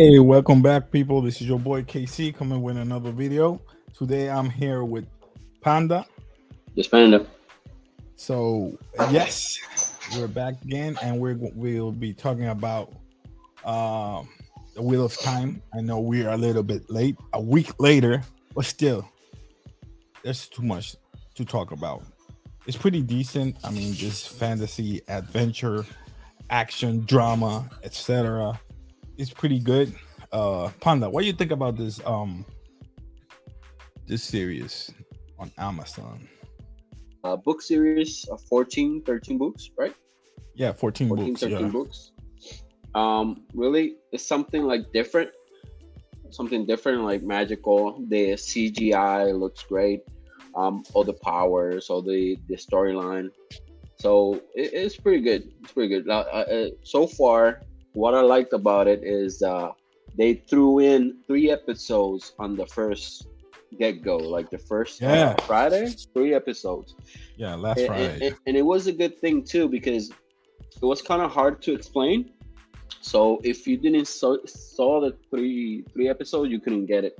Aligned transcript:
Hey, 0.00 0.18
welcome 0.18 0.62
back, 0.62 0.90
people. 0.90 1.20
This 1.20 1.42
is 1.42 1.46
your 1.46 1.58
boy 1.58 1.82
KC 1.82 2.34
coming 2.34 2.62
with 2.62 2.78
another 2.78 3.10
video. 3.10 3.60
Today 3.92 4.30
I'm 4.30 4.48
here 4.48 4.82
with 4.82 5.04
Panda. 5.60 6.06
Yes, 6.74 6.86
Panda. 6.86 7.26
So 8.16 8.78
yes, 9.10 9.58
we're 10.16 10.26
back 10.26 10.54
again, 10.62 10.96
and 11.02 11.20
we're 11.20 11.36
we'll 11.38 11.92
be 11.92 12.14
talking 12.14 12.46
about 12.46 12.94
um 13.62 14.26
the 14.74 14.80
Wheel 14.80 15.04
of 15.04 15.18
Time. 15.18 15.60
I 15.74 15.82
know 15.82 16.00
we 16.00 16.24
are 16.24 16.32
a 16.32 16.38
little 16.38 16.62
bit 16.62 16.88
late, 16.88 17.16
a 17.34 17.42
week 17.42 17.70
later, 17.78 18.22
but 18.54 18.64
still, 18.64 19.06
there's 20.24 20.48
too 20.48 20.62
much 20.62 20.96
to 21.34 21.44
talk 21.44 21.72
about. 21.72 22.04
It's 22.66 22.74
pretty 22.74 23.02
decent. 23.02 23.54
I 23.64 23.70
mean, 23.70 23.92
just 23.92 24.30
fantasy, 24.30 25.02
adventure, 25.08 25.84
action, 26.48 27.04
drama, 27.04 27.68
etc. 27.84 28.58
It's 29.20 29.30
pretty 29.30 29.58
good. 29.58 29.92
Uh 30.32 30.70
Panda, 30.80 31.10
what 31.10 31.20
do 31.20 31.26
you 31.26 31.34
think 31.34 31.50
about 31.50 31.76
this 31.76 32.00
um 32.06 32.46
this 34.06 34.24
series 34.24 34.90
on 35.38 35.52
Amazon? 35.58 36.26
Uh, 37.22 37.36
book 37.36 37.60
series 37.60 38.24
of 38.30 38.40
14, 38.48 39.02
13 39.02 39.36
books, 39.36 39.70
right? 39.76 39.94
Yeah, 40.54 40.72
14, 40.72 41.08
14, 41.08 41.26
books. 41.26 41.40
13 41.42 41.58
Yeah. 41.60 41.68
books. 41.68 42.12
Um, 42.94 43.42
really, 43.52 43.96
it's 44.10 44.26
something 44.26 44.62
like 44.64 44.90
different, 44.92 45.30
something 46.30 46.64
different, 46.64 47.04
like 47.04 47.22
magical. 47.22 48.02
The 48.08 48.32
CGI 48.40 49.38
looks 49.38 49.62
great. 49.64 50.00
Um, 50.54 50.82
all 50.94 51.04
the 51.04 51.12
powers, 51.12 51.90
all 51.90 52.00
the 52.00 52.38
the 52.48 52.56
storyline. 52.56 53.28
So 53.98 54.40
it, 54.54 54.72
it's 54.72 54.96
pretty 54.96 55.20
good. 55.20 55.52
It's 55.62 55.72
pretty 55.72 55.90
good. 55.94 56.08
Uh, 56.08 56.24
uh, 56.32 56.46
uh, 56.56 56.68
so 56.84 57.06
far, 57.06 57.60
what 57.92 58.14
I 58.14 58.20
liked 58.20 58.52
about 58.52 58.86
it 58.88 59.02
is 59.02 59.42
uh, 59.42 59.72
they 60.16 60.34
threw 60.34 60.78
in 60.80 61.18
three 61.26 61.50
episodes 61.50 62.32
on 62.38 62.56
the 62.56 62.66
first 62.66 63.26
get 63.78 64.02
go, 64.02 64.16
like 64.16 64.50
the 64.50 64.58
first 64.58 65.02
uh, 65.02 65.34
Friday, 65.46 65.88
three 66.12 66.34
episodes. 66.34 66.94
Yeah, 67.36 67.54
last 67.54 67.78
and, 67.78 67.86
Friday. 67.86 68.26
and- 68.26 68.36
and 68.46 68.56
it 68.56 68.62
was 68.62 68.86
a 68.86 68.92
good 68.92 69.18
thing 69.20 69.44
too 69.44 69.68
because 69.68 70.10
it 70.10 70.84
was 70.84 71.02
kind 71.02 71.22
of 71.22 71.30
hard 71.30 71.62
to 71.62 71.74
explain. 71.74 72.30
So 73.00 73.40
if 73.44 73.66
you 73.66 73.76
didn't 73.76 74.08
saw, 74.08 74.36
saw 74.46 75.00
the 75.00 75.16
three 75.30 75.84
three 75.92 76.08
episodes 76.08 76.50
you 76.50 76.60
couldn't 76.60 76.86
get 76.86 77.04
it. 77.04 77.18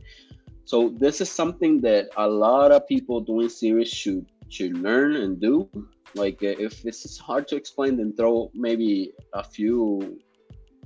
So 0.65 0.91
this 0.99 1.21
is 1.21 1.31
something 1.31 1.81
that 1.83 2.09
a 2.17 2.29
lot 2.29 2.71
of 2.73 2.87
people 2.87 3.21
doing 3.21 3.49
series 3.49 3.89
should 3.89 4.27
should 4.49 4.77
learn 4.77 5.17
and 5.17 5.41
do. 5.41 5.69
Like 6.15 6.43
if 6.43 6.83
this 6.83 7.05
is 7.05 7.19
hard 7.19 7.47
to 7.49 7.57
explain 7.57 7.97
then 7.97 8.13
throw 8.17 8.51
maybe 8.55 9.13
a 9.33 9.45
few 9.45 10.19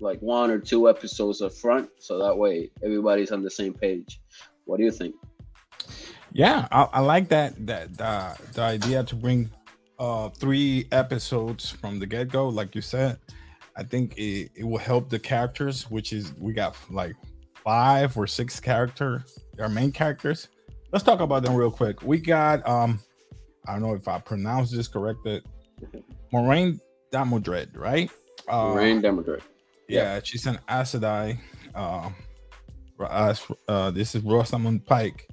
like 0.00 0.20
one 0.20 0.50
or 0.50 0.58
two 0.58 0.88
episodes 0.88 1.40
up 1.42 1.52
front 1.52 1.88
so 1.98 2.18
that 2.18 2.36
way 2.36 2.70
everybody's 2.84 3.30
on 3.30 3.42
the 3.42 3.50
same 3.50 3.72
page 3.72 4.20
what 4.64 4.78
do 4.78 4.84
you 4.84 4.90
think 4.90 5.14
Yeah, 6.32 6.66
I, 6.72 6.88
I 6.94 7.00
like 7.00 7.28
that 7.28 7.54
that 7.66 8.00
uh, 8.00 8.34
the 8.54 8.62
idea 8.62 9.04
to 9.04 9.14
bring 9.14 9.50
uh 10.00 10.30
three 10.30 10.88
episodes 10.90 11.70
from 11.70 12.00
the 12.00 12.06
get 12.06 12.28
go, 12.28 12.48
like 12.48 12.74
you 12.74 12.82
said. 12.82 13.18
I 13.76 13.84
think 13.84 14.18
it, 14.18 14.50
it 14.56 14.64
will 14.64 14.78
help 14.78 15.10
the 15.10 15.18
characters, 15.18 15.88
which 15.90 16.12
is 16.12 16.32
we 16.38 16.52
got 16.52 16.76
like 16.90 17.14
five 17.62 18.16
or 18.16 18.26
six 18.26 18.58
character, 18.58 19.24
our 19.60 19.68
main 19.68 19.92
characters. 19.92 20.48
Let's 20.92 21.04
talk 21.04 21.20
about 21.20 21.44
them 21.44 21.54
real 21.54 21.70
quick. 21.70 22.02
We 22.02 22.18
got 22.18 22.66
um, 22.68 22.98
I 23.68 23.72
don't 23.72 23.82
know 23.82 23.94
if 23.94 24.08
I 24.08 24.18
pronounced 24.18 24.74
this 24.74 24.88
corrected, 24.88 25.44
Moiraine 26.32 26.80
Damodred, 27.12 27.76
right? 27.76 28.10
Uh, 28.48 28.74
Rain 28.74 29.00
Democrat. 29.00 29.40
Yeah, 29.88 30.20
she's 30.22 30.46
an 30.46 30.58
Aes 30.68 30.94
Sedai. 30.94 31.38
Uh, 31.74 32.10
uh, 33.68 33.90
this 33.90 34.14
is 34.14 34.22
Rosamund 34.22 34.86
Pike. 34.86 35.28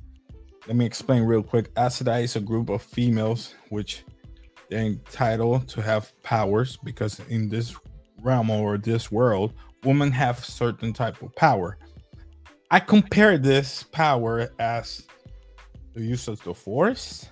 Let 0.67 0.75
me 0.75 0.85
explain 0.85 1.23
real 1.23 1.43
quick. 1.43 1.71
Aes 1.77 2.01
Sedai 2.01 2.23
is 2.23 2.35
a 2.35 2.41
group 2.41 2.69
of 2.69 2.81
females 2.81 3.55
which 3.69 4.03
they're 4.69 4.81
entitled 4.85 5.67
to 5.69 5.81
have 5.81 6.11
powers 6.23 6.77
because 6.83 7.19
in 7.29 7.49
this 7.49 7.75
realm 8.21 8.49
or 8.49 8.77
this 8.77 9.11
world, 9.11 9.53
women 9.83 10.11
have 10.11 10.43
certain 10.43 10.93
type 10.93 11.21
of 11.21 11.35
power. 11.35 11.77
I 12.69 12.79
compare 12.79 13.37
this 13.37 13.83
power 13.83 14.49
as 14.59 15.05
the 15.93 16.01
use 16.01 16.27
of 16.27 16.41
the 16.43 16.53
force. 16.53 17.27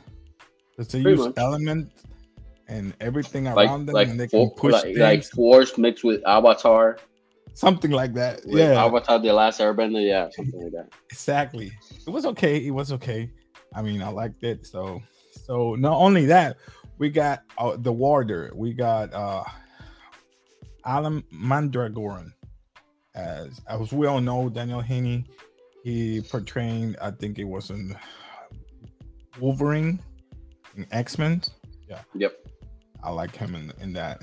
Because 0.72 0.92
they 0.92 1.02
Pretty 1.02 1.18
use 1.18 1.28
much. 1.28 1.38
element 1.38 1.92
and 2.68 2.94
everything 3.00 3.46
like 3.46 3.68
around 3.68 3.86
them, 3.86 3.94
like 3.94 4.10
and 4.10 4.20
they 4.20 4.28
can 4.28 4.50
push 4.52 4.74
like, 4.74 4.84
things, 4.84 5.00
like 5.00 5.24
force 5.26 5.78
mixed 5.78 6.04
with 6.04 6.22
Avatar. 6.28 6.98
Something 7.54 7.92
like 7.92 8.14
that. 8.14 8.42
With 8.46 8.60
yeah, 8.60 8.84
Avatar: 8.84 9.20
The 9.20 9.34
Last 9.34 9.60
Airbender. 9.60 10.06
Yeah, 10.06 10.30
something 10.32 10.62
like 10.62 10.72
that. 10.74 10.90
exactly 11.12 11.72
it 12.08 12.10
was 12.10 12.26
okay 12.26 12.58
it 12.66 12.72
was 12.72 12.92
okay 12.92 13.30
i 13.76 13.82
mean 13.82 14.02
i 14.02 14.08
liked 14.08 14.44
it 14.44 14.66
so 14.66 15.02
so 15.46 15.76
not 15.76 15.94
only 15.98 16.26
that 16.26 16.58
we 16.98 17.10
got 17.10 17.44
uh, 17.58 17.76
the 17.78 17.92
warder 17.92 18.52
we 18.56 18.74
got 18.74 19.14
uh 19.14 19.44
alan 20.86 21.22
mandragoran 21.34 22.32
as 23.16 23.60
as 23.68 23.92
we 23.92 24.08
all 24.08 24.22
know 24.22 24.50
Daniel 24.50 24.82
Henney 24.82 25.26
he 25.84 26.22
portrayed. 26.22 26.96
i 27.02 27.12
think 27.12 27.38
it 27.38 27.44
was 27.44 27.70
in 27.70 27.96
wolverine 29.40 30.00
in 30.78 30.86
x-men 30.92 31.42
Yeah. 31.88 32.02
Yep. 32.16 32.34
I 33.04 33.12
like 33.12 33.36
him 33.36 33.56
in, 33.56 33.72
in 33.82 33.94
that 33.94 34.22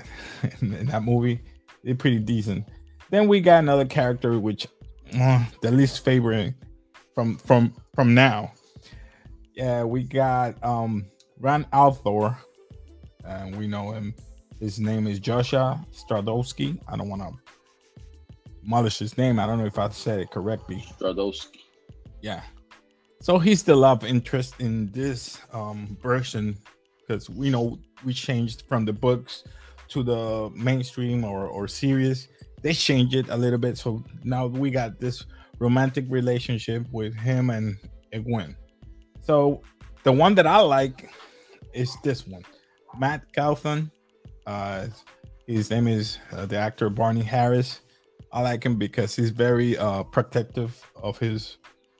in, 0.61 0.73
in 0.81 0.85
that 0.87 1.03
movie. 1.03 1.41
They're 1.83 1.95
pretty 1.95 2.19
decent. 2.19 2.65
Then 3.09 3.27
we 3.27 3.39
got 3.39 3.59
another 3.59 3.85
character 3.85 4.39
which 4.39 4.67
uh, 5.17 5.45
the 5.61 5.71
least 5.71 6.03
favorite 6.03 6.53
from 7.15 7.37
from 7.37 7.73
from 7.95 8.13
now. 8.13 8.51
Yeah, 9.55 9.83
we 9.83 10.03
got 10.03 10.61
um 10.63 11.05
Rand 11.39 11.67
al'Thor, 11.71 12.37
and 13.25 13.55
we 13.55 13.67
know 13.67 13.91
him. 13.91 14.13
His 14.59 14.79
name 14.79 15.07
is 15.07 15.19
Joshua 15.19 15.85
Stradowski. 15.91 16.79
I 16.87 16.97
don't 16.97 17.09
want 17.09 17.21
to 17.21 17.31
demolish 18.63 18.99
his 18.99 19.17
name. 19.17 19.39
I 19.39 19.45
don't 19.45 19.59
know 19.59 19.65
if 19.65 19.77
I 19.77 19.89
said 19.89 20.19
it 20.19 20.31
correctly. 20.31 20.83
Stradowski. 20.99 21.61
Yeah. 22.21 22.41
So 23.21 23.39
he's 23.39 23.63
the 23.63 23.75
love 23.75 24.03
interest 24.03 24.55
in 24.59 24.91
this 24.91 25.39
um 25.53 25.97
version 26.01 26.57
because 26.99 27.29
we 27.29 27.49
know 27.49 27.79
we 28.03 28.13
changed 28.13 28.63
from 28.67 28.83
the 28.85 28.93
books 28.93 29.43
to 29.89 30.03
the 30.03 30.51
mainstream 30.53 31.23
or 31.23 31.47
or 31.47 31.67
series. 31.67 32.27
They 32.61 32.73
changed 32.73 33.15
it 33.15 33.27
a 33.29 33.37
little 33.37 33.59
bit, 33.59 33.77
so 33.77 34.03
now 34.23 34.47
we 34.47 34.71
got 34.71 34.99
this 34.99 35.25
romantic 35.59 36.05
relationship 36.09 36.85
with 36.91 37.13
him 37.15 37.49
and 37.49 37.77
Egwene. 38.13 38.55
So 39.21 39.61
the 40.03 40.11
one 40.11 40.35
that 40.35 40.47
I 40.47 40.59
like 40.59 41.09
is 41.73 41.95
this 42.03 42.25
one, 42.27 42.43
Matt 42.97 43.21
Cauthon. 43.33 43.91
Uh, 44.45 44.87
his 45.45 45.69
name 45.69 45.87
is 45.87 46.19
uh, 46.31 46.45
the 46.45 46.57
actor 46.57 46.89
Barney 46.89 47.21
Harris. 47.23 47.81
I 48.31 48.41
like 48.41 48.63
him 48.65 48.75
because 48.77 49.15
he's 49.15 49.29
very 49.31 49.77
uh 49.77 50.03
protective 50.03 50.81
of 50.95 51.17
his 51.17 51.57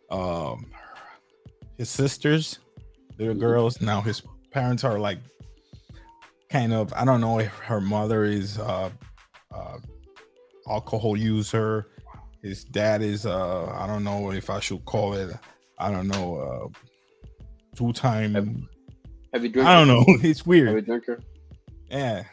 um 0.09 0.65
his 1.77 1.89
sisters, 1.89 2.59
little 3.19 3.35
Mhm. 3.35 3.39
girls. 3.39 3.81
Now 3.81 4.01
his 4.01 4.21
parents 4.51 4.83
are 4.83 4.99
like 4.99 5.19
kind 6.49 6.73
of 6.73 6.91
I 6.93 7.05
don't 7.05 7.21
know 7.21 7.39
if 7.39 7.51
her 7.59 7.79
mother 7.81 8.23
is 8.25 8.57
uh 8.59 8.89
uh 9.53 9.77
alcohol 10.69 11.17
user. 11.17 11.87
His 12.43 12.63
dad 12.63 13.01
is 13.01 13.25
uh 13.25 13.65
I 13.77 13.87
don't 13.87 14.03
know 14.03 14.31
if 14.31 14.49
I 14.49 14.59
should 14.59 14.83
call 14.85 15.13
it 15.13 15.35
I 15.79 15.91
don't 15.91 16.07
know 16.07 16.37
uh 16.37 16.79
two 17.75 17.93
time 17.93 18.67
Heavy 19.33 19.49
drinker. 19.49 19.69
I 19.69 19.73
don't 19.75 19.87
know. 19.87 20.05
It's 20.23 20.45
weird. 20.45 20.69
Heavy 20.69 20.81
drinker. 20.81 21.19
Yeah. 21.89 22.23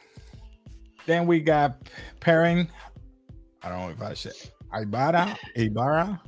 Then 1.06 1.26
we 1.26 1.40
got 1.40 1.76
Perrin. 2.20 2.68
I 3.62 3.68
don't 3.68 3.80
know 3.80 3.90
if 3.90 4.00
I 4.02 4.14
said 4.14 4.32
Aybara. 4.72 5.36
Aybara. 5.56 6.20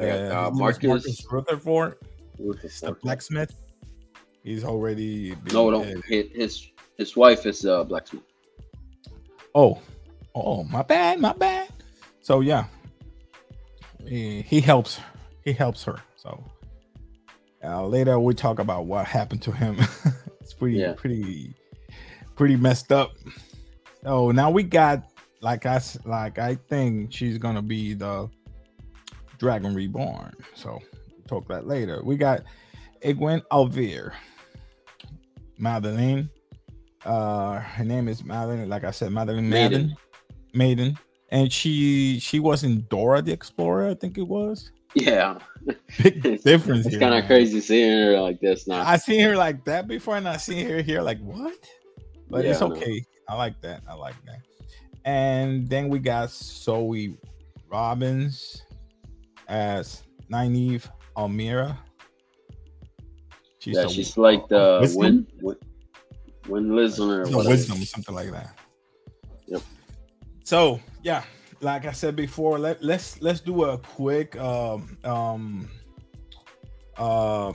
Yeah, 0.00 0.06
uh, 0.06 0.42
name 0.44 0.52
is 0.52 0.58
Marcus- 0.58 1.26
Rutherford. 1.30 1.96
Who's 2.36 2.56
the 2.62 2.68
He's 2.68 3.02
blacksmith. 3.02 3.54
He's 4.44 4.64
already 4.64 5.34
been, 5.34 5.52
No, 5.54 5.70
no. 5.70 5.82
uh, 5.82 6.00
His 6.06 6.26
his, 6.32 6.66
his 6.96 7.16
wife 7.16 7.46
is 7.46 7.66
uh, 7.66 7.82
blacksmith. 7.84 8.22
Oh, 9.54 9.80
oh, 10.44 10.64
my 10.64 10.82
bad, 10.82 11.20
my 11.20 11.32
bad. 11.32 11.68
So 12.20 12.40
yeah, 12.40 12.64
he, 14.06 14.42
he 14.42 14.60
helps. 14.60 15.00
He 15.44 15.52
helps 15.52 15.84
her. 15.84 15.96
So 16.16 16.44
uh, 17.64 17.86
later 17.86 18.18
we 18.20 18.34
talk 18.34 18.58
about 18.58 18.86
what 18.86 19.06
happened 19.06 19.42
to 19.42 19.52
him. 19.52 19.78
it's 20.40 20.52
pretty, 20.54 20.76
Yeah. 20.78 20.92
pretty, 20.94 21.54
pretty 22.36 22.56
messed 22.56 22.92
up. 22.92 23.12
So 24.02 24.30
now 24.30 24.50
we 24.50 24.62
got 24.62 25.02
like 25.40 25.66
I 25.66 25.80
like 26.04 26.38
I 26.38 26.56
think 26.68 27.12
she's 27.12 27.38
gonna 27.38 27.62
be 27.62 27.94
the 27.94 28.28
Dragon 29.38 29.74
Reborn. 29.74 30.34
So 30.54 30.80
we'll 31.10 31.26
talk 31.28 31.48
that 31.48 31.66
later. 31.66 32.00
We 32.04 32.16
got 32.16 32.42
Egwene 33.02 33.42
al'Vere, 33.50 34.12
Madeline. 35.58 36.28
Uh, 37.04 37.60
her 37.60 37.84
name 37.84 38.08
is 38.08 38.24
Madeline. 38.24 38.68
Like 38.68 38.84
I 38.84 38.90
said, 38.90 39.12
Madeline 39.12 39.48
Maiden. 39.48 39.82
Maiden. 39.82 39.96
Maiden. 40.54 40.98
and 41.30 41.52
she 41.52 42.18
she 42.20 42.40
was 42.40 42.64
in 42.64 42.82
Dora 42.88 43.20
the 43.22 43.32
Explorer, 43.32 43.88
I 43.90 43.94
think 43.94 44.16
it 44.18 44.26
was. 44.26 44.70
Yeah, 44.94 45.38
Big 46.02 46.22
difference. 46.42 46.86
it's 46.86 46.96
kind 46.96 47.14
of 47.14 47.26
crazy 47.26 47.60
seeing 47.60 47.90
her 47.90 48.18
like 48.20 48.40
this 48.40 48.66
now. 48.66 48.82
I 48.86 48.96
seen 48.96 49.20
her 49.20 49.36
like 49.36 49.64
that 49.66 49.86
before, 49.86 50.16
and 50.16 50.26
I 50.28 50.38
seen 50.38 50.66
her 50.68 50.80
here 50.80 51.02
like 51.02 51.20
what? 51.20 51.54
But 52.30 52.44
it's 52.46 52.60
Yeah, 52.60 52.66
I 52.66 52.68
know. 52.70 52.76
okay. 52.76 53.04
I 53.28 53.34
like 53.34 53.60
that. 53.60 53.82
I 53.86 53.92
like 53.94 54.14
that. 54.24 54.40
And 55.04 55.68
then 55.68 55.88
we 55.90 55.98
got 55.98 56.30
Zoe 56.30 57.16
Robins 57.70 58.62
as 59.46 60.02
Nynaeve 60.32 60.88
al'Meara. 61.16 61.76
She's 63.58 63.76
yeah, 63.76 63.84
a- 63.84 63.88
she's 63.88 64.16
like 64.16 64.48
the 64.48 64.78
wisdom? 64.80 65.00
win, 65.00 65.26
win, 65.42 65.56
win 66.48 66.76
listener. 66.76 67.22
or 67.22 67.26
She's 67.26 67.34
a 67.34 67.48
wisdom, 67.48 67.76
something 67.84 68.14
like 68.14 68.30
that. 68.30 68.58
Yep. 69.46 69.62
So 70.48 70.80
yeah, 71.02 71.24
like 71.60 71.84
I 71.84 71.92
said 71.92 72.16
before, 72.16 72.58
let 72.58 72.82
let's 72.82 73.20
let's 73.20 73.40
do 73.40 73.64
a 73.64 73.76
quick 73.76 74.34
um 74.40 74.96
um 75.04 75.68
uh 76.96 77.52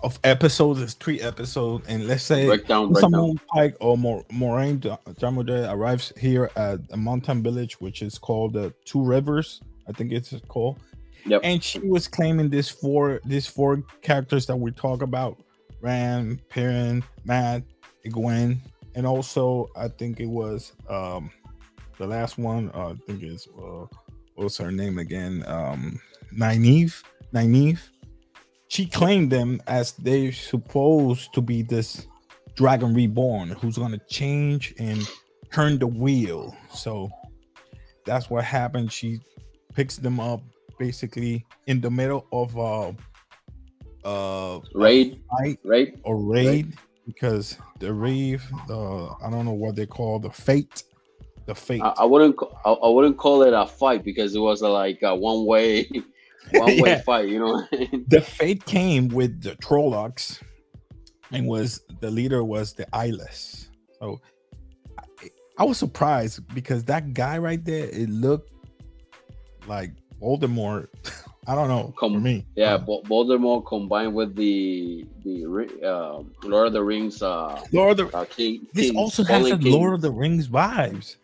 of 0.00 0.20
episodes. 0.22 0.80
It's 0.80 0.94
three 0.94 1.20
episodes, 1.20 1.88
and 1.88 2.06
let's 2.06 2.22
say 2.22 2.46
Breakdown, 2.46 2.92
breakdown. 2.92 3.40
Pike 3.48 3.76
or 3.80 3.98
Mor- 3.98 4.24
Moiraine 4.32 4.78
Jamode 5.18 5.68
arrives 5.72 6.12
here 6.16 6.52
at 6.54 6.78
a 6.92 6.96
mountain 6.96 7.42
village, 7.42 7.80
which 7.80 8.00
is 8.00 8.16
called 8.16 8.52
the 8.52 8.72
Two 8.84 9.02
Rivers. 9.02 9.60
I 9.88 9.92
think 9.92 10.12
it's 10.12 10.32
called. 10.46 10.78
Yep. 11.26 11.40
And 11.42 11.64
she 11.64 11.80
was 11.80 12.06
claiming 12.06 12.48
this 12.48 12.68
four 12.68 13.20
these 13.24 13.48
four 13.48 13.82
characters 14.02 14.46
that 14.46 14.54
we 14.54 14.70
talk 14.70 15.02
about: 15.02 15.42
Ram, 15.80 16.38
Perrin, 16.48 17.02
Matt, 17.24 17.64
Gwen, 18.08 18.62
and 18.94 19.04
also 19.04 19.68
I 19.74 19.88
think 19.88 20.20
it 20.20 20.28
was 20.28 20.74
um 20.88 21.32
the 21.98 22.06
last 22.06 22.38
one. 22.38 22.70
Uh, 22.74 22.90
I 22.90 22.94
think 23.06 23.22
is 23.22 23.48
uh, 23.58 23.86
what's 24.34 24.56
her 24.58 24.72
name 24.72 24.98
again? 24.98 25.44
Um, 25.46 26.00
Nynaeve. 26.36 27.02
Nynaeve. 27.32 27.80
She 28.68 28.86
claimed 28.86 29.30
them 29.30 29.60
as 29.66 29.92
they're 29.92 30.32
supposed 30.32 31.32
to 31.34 31.40
be 31.40 31.62
this 31.62 32.06
dragon 32.56 32.94
reborn 32.94 33.50
who's 33.50 33.78
gonna 33.78 34.00
change 34.08 34.74
and 34.78 35.06
turn 35.52 35.78
the 35.78 35.86
wheel. 35.86 36.56
So 36.72 37.10
that's 38.04 38.30
what 38.30 38.44
happened. 38.44 38.92
She 38.92 39.20
picks 39.74 39.96
them 39.96 40.20
up 40.20 40.42
basically 40.78 41.44
in 41.66 41.80
the 41.80 41.90
middle 41.90 42.26
of 42.32 42.58
uh 42.58 42.92
uh 44.04 44.60
Raid, 44.74 45.20
fight 45.30 45.58
raid. 45.64 46.00
or 46.02 46.16
raid 46.16 46.76
because 47.06 47.56
the 47.80 47.92
rave 47.92 48.42
the 48.66 49.08
I 49.22 49.30
don't 49.30 49.44
know 49.44 49.52
what 49.52 49.76
they 49.76 49.86
call 49.86 50.18
the 50.18 50.30
Fade 50.30 50.68
the 51.46 51.54
Fade 51.54 51.82
I, 51.82 51.88
I 51.98 52.04
wouldn't. 52.04 52.36
I, 52.64 52.70
I 52.72 52.88
wouldn't 52.88 53.16
call 53.18 53.42
it 53.42 53.52
a 53.52 53.66
fight 53.66 54.04
because 54.04 54.34
it 54.34 54.40
was 54.40 54.62
a, 54.62 54.68
like 54.68 55.00
a 55.02 55.14
one 55.14 55.44
way, 55.46 55.84
one 56.52 56.80
way 56.80 56.90
Yeah. 56.90 57.00
fight. 57.02 57.28
You 57.28 57.38
know. 57.40 57.66
the 58.08 58.20
Fade 58.20 58.64
came 58.66 59.08
with 59.08 59.42
the 59.42 59.56
Trollocs 59.56 60.40
and 61.32 61.46
was 61.46 61.80
the 62.00 62.10
leader 62.10 62.42
was 62.44 62.72
the 62.74 62.86
eyeless. 62.94 63.68
So 64.00 64.20
I, 64.98 65.28
I 65.58 65.64
was 65.64 65.78
surprised 65.78 66.40
because 66.54 66.84
that 66.84 67.14
guy 67.14 67.38
right 67.38 67.62
there, 67.64 67.86
it 67.90 68.08
looked 68.08 68.50
like 69.66 69.92
Voldemort. 70.22 70.88
I 71.46 71.54
don't 71.54 71.68
know 71.68 71.92
for 72.00 72.08
Come- 72.08 72.22
me. 72.22 72.46
yeah, 72.56 72.78
Vo- 72.78 73.02
Voldemort 73.02 73.66
combined 73.66 74.14
with 74.14 74.34
the 74.34 75.04
the 75.24 75.44
uh, 75.84 76.22
Lord 76.48 76.68
of 76.68 76.72
the 76.72 76.82
Rings. 76.82 77.20
Uh, 77.20 77.60
Lord 77.70 78.00
of 78.00 78.10
the 78.10 78.16
uh 78.16 78.24
King. 78.24 78.66
this 78.72 78.86
Kings, 78.86 78.96
also 78.96 79.22
has 79.24 79.50
a 79.50 79.56
Lord 79.56 79.92
of 79.92 80.00
the 80.00 80.10
Rings 80.10 80.48
vibes. 80.48 81.16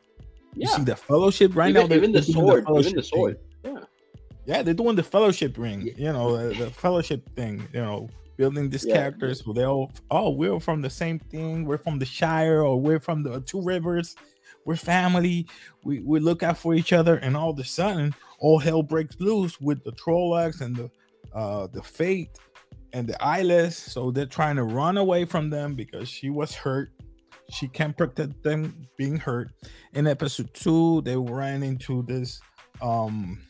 You 0.55 0.63
Yeah, 0.69 0.77
see 0.77 0.85
the 0.85 0.97
Fellowship 0.97 1.55
right 1.55 1.71
even, 1.71 1.83
now. 1.83 1.87
they're- 1.89 1.99
even 1.99 2.13
the 2.13 2.23
sword. 2.23 2.63
even 2.63 2.65
Fellowship 2.65 2.95
the 2.95 3.03
thing. 3.03 3.09
sword. 3.11 3.39
Yeah. 3.65 3.79
Yeah, 4.47 4.63
they're 4.63 4.75
doing 4.75 4.97
the 4.97 5.03
fellowship 5.03 5.57
ring. 5.59 5.83
Yeah. 5.83 5.93
You 5.97 6.13
know, 6.13 6.37
the, 6.49 6.65
the 6.65 6.71
fellowship 6.71 7.29
thing. 7.37 7.69
You 7.73 7.81
know, 7.81 8.09
building 8.37 8.69
these 8.71 8.85
Yeah. 8.87 8.95
characters 8.95 9.41
who 9.41 9.53
they 9.53 9.65
all 9.65 9.93
oh 10.11 10.31
we're 10.31 10.59
from 10.59 10.81
the 10.81 10.91
same 10.91 11.19
thing. 11.19 11.65
We're 11.67 11.79
from 11.79 11.99
the 11.99 12.07
Shire 12.07 12.63
or 12.63 12.81
we're 12.81 12.99
from 13.01 13.23
the 13.23 13.41
Two 13.43 13.61
Rivers. 13.63 14.17
We're 14.65 14.77
family. 14.77 15.47
We 15.85 16.01
we 16.01 16.21
look 16.21 16.43
out 16.43 16.59
for 16.59 16.75
each 16.75 16.93
other, 16.93 17.17
and 17.17 17.37
all 17.37 17.51
of 17.51 17.59
a 17.59 17.65
sudden, 17.65 18.15
all 18.41 18.59
hell 18.59 18.83
breaks 18.83 19.17
loose 19.21 19.61
with 19.61 19.85
the 19.85 19.93
Trollocs 19.93 20.61
and 20.63 20.75
the 20.75 20.91
uh 21.33 21.67
the 21.69 21.83
Fade 21.83 22.31
and 22.93 23.07
the 23.07 23.23
Eyeless. 23.23 23.77
So 23.77 24.11
they're 24.11 24.27
trying 24.27 24.57
to 24.57 24.65
run 24.65 24.97
away 24.97 25.25
from 25.27 25.49
them 25.51 25.75
because 25.75 26.09
she 26.09 26.29
was 26.31 26.55
hurt. 26.55 26.91
She 27.51 27.69
can't 27.69 27.97
protect 27.97 28.43
them 28.43 28.87
being 28.97 29.17
hurt. 29.17 29.51
In 29.93 30.07
episode 30.07 30.53
two, 30.55 31.03
they 31.03 31.17
ran 31.17 31.63
into 31.63 32.03
this 32.03 32.41
um 32.83 33.41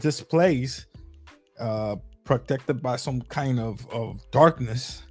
this 0.00 0.20
place 0.20 0.86
uh 1.58 1.96
protected 2.24 2.82
by 2.82 2.96
some 2.96 3.22
kind 3.22 3.58
of 3.58 3.86
of 3.90 4.20
darkness. 4.30 5.02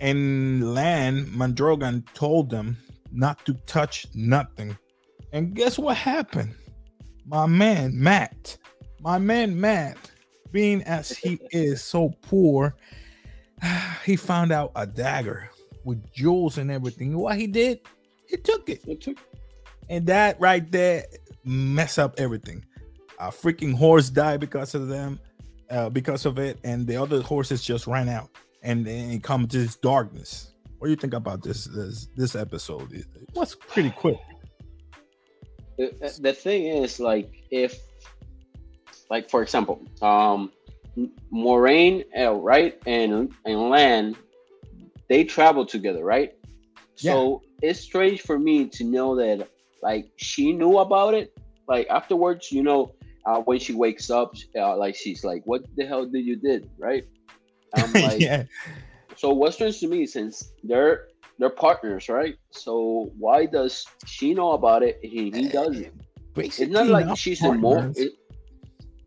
And 0.00 0.74
Lan 0.74 1.26
Mandragoran 1.26 2.04
told 2.14 2.50
them 2.50 2.76
not 3.10 3.44
to 3.46 3.54
touch 3.66 4.06
nothing. 4.14 4.76
And 5.32 5.54
guess 5.54 5.78
what 5.78 5.96
happened? 5.96 6.54
My 7.26 7.46
man 7.46 7.92
matt 7.98 8.58
my 9.00 9.18
man 9.18 9.58
matt 9.58 10.10
being 10.50 10.82
as 10.82 11.10
he 11.10 11.38
is 11.50 11.82
so 11.82 12.10
poor 12.22 12.74
he 14.04 14.16
found 14.16 14.52
out 14.52 14.72
a 14.76 14.86
dagger 14.86 15.50
with 15.88 16.00
jewels 16.12 16.58
and 16.58 16.70
everything 16.70 17.16
what 17.16 17.36
he 17.36 17.46
did 17.46 17.80
he 18.30 18.36
took 18.36 18.68
it 18.68 18.80
It 18.86 19.00
took- 19.00 19.18
and 19.88 20.06
that 20.06 20.38
right 20.38 20.70
there 20.70 21.04
mess 21.44 21.96
up 21.96 22.12
everything. 22.20 22.62
A 23.18 23.28
freaking 23.30 23.74
horse 23.74 24.10
died 24.10 24.38
because 24.38 24.74
of 24.74 24.88
them, 24.88 25.18
uh, 25.70 25.88
because 25.88 26.26
of 26.26 26.38
it, 26.38 26.58
and 26.62 26.86
the 26.86 26.96
other 26.96 27.22
horses 27.22 27.64
just 27.64 27.86
ran 27.86 28.08
out. 28.08 28.28
And 28.62 28.84
then 28.86 29.10
it 29.10 29.22
comes 29.22 29.48
this 29.54 29.76
darkness. 29.76 30.52
What 30.76 30.88
do 30.88 30.90
you 30.90 30.96
think 30.96 31.14
about 31.14 31.42
this 31.42 31.64
this, 31.64 32.08
this 32.14 32.34
episode? 32.36 32.92
It 32.92 33.06
was 33.34 33.54
pretty 33.54 33.90
quick. 33.90 34.18
the, 35.78 36.18
the 36.20 36.32
thing 36.34 36.66
is 36.66 37.00
like 37.00 37.32
if 37.50 37.72
like 39.10 39.30
for 39.30 39.40
example 39.42 39.80
um 40.02 40.52
Moiraine 41.32 42.04
right 42.42 42.78
and 42.86 43.32
and 43.46 43.70
lan 43.70 44.16
they 45.08 45.24
travel 45.24 45.64
together 45.66 46.04
right? 46.04 46.32
So 46.96 47.42
it's 47.62 47.78
strange 47.78 48.22
for 48.22 48.38
me 48.38 48.68
to 48.70 48.84
know 48.84 49.14
that 49.16 49.48
like 49.82 50.10
she 50.16 50.52
knew 50.52 50.78
about 50.78 51.14
it. 51.14 51.32
Like 51.68 51.86
afterwards 51.88 52.50
you 52.50 52.62
know 52.62 52.94
uh, 53.26 53.40
when 53.40 53.58
she 53.58 53.74
wakes 53.74 54.10
up 54.10 54.34
uh, 54.56 54.76
like 54.76 54.96
she's 54.96 55.24
like 55.24 55.42
what 55.44 55.62
the 55.76 55.86
hell 55.86 56.06
did 56.06 56.24
you 56.24 56.36
did? 56.36 56.70
Right? 56.78 57.04
I'm 57.74 57.92
like 58.08 58.20
yeah, 58.20 58.44
so 59.16 59.32
what's 59.32 59.56
strange 59.56 59.80
to 59.80 59.88
me 59.88 60.06
since 60.06 60.52
they're 60.64 61.08
they're 61.38 61.50
partners 61.50 62.08
right? 62.08 62.36
So 62.50 63.12
why 63.18 63.46
does 63.46 63.86
she 64.06 64.34
know 64.34 64.52
about 64.52 64.82
it 64.82 64.98
he, 65.02 65.30
he 65.30 65.48
doesn't? 65.48 65.92
Basically, 66.34 66.66
it's 66.66 66.72
not 66.72 66.86
like 66.86 67.06
not 67.06 67.18
she's 67.18 67.42
a 67.42 67.52
more. 67.52 67.92
It, 67.96 68.12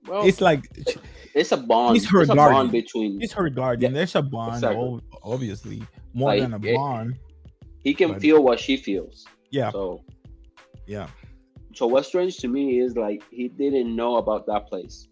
well, 0.07 0.25
it's 0.25 0.41
like 0.41 0.67
it's 1.35 1.51
a 1.51 1.57
bond. 1.57 1.95
he's 1.95 2.09
her 2.09 2.21
it's 2.21 2.29
a 2.31 2.35
guardian. 2.35 2.61
bond 2.61 2.71
between. 2.71 3.19
he's 3.19 3.31
her 3.33 3.49
guardian. 3.49 3.91
Yeah, 3.91 3.97
There's 3.99 4.15
a 4.15 4.21
bond, 4.21 4.55
exactly. 4.55 4.99
obviously, 5.23 5.83
more 6.13 6.29
Like, 6.29 6.41
than 6.41 6.53
a 6.53 6.59
it- 6.67 6.75
bond. 6.75 7.15
He 7.83 7.93
can 7.93 8.13
but- 8.13 8.21
feel 8.21 8.43
what 8.43 8.59
she 8.59 8.77
feels. 8.77 9.25
Yeah, 9.49 9.71
So, 9.71 10.03
yeah. 10.87 11.07
so 11.73 11.87
what's 11.87 12.07
strange 12.07 12.37
to 12.37 12.47
me 12.47 12.79
is 12.79 12.95
like 12.95 13.23
he 13.31 13.47
didn't 13.49 13.95
know 13.95 14.17
about 14.17 14.45
that 14.47 14.67
place. 14.67 15.07